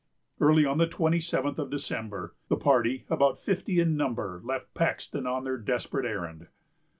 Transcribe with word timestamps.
Early 0.39 0.65
on 0.65 0.79
the 0.79 0.87
twenty 0.87 1.19
seventh 1.19 1.59
of 1.59 1.69
December, 1.69 2.33
the 2.47 2.57
party, 2.57 3.05
about 3.07 3.37
fifty 3.37 3.79
in 3.79 3.95
number, 3.95 4.41
left 4.43 4.73
Paxton 4.73 5.27
on 5.27 5.43
their 5.43 5.59
desperate 5.59 6.07
errand. 6.07 6.47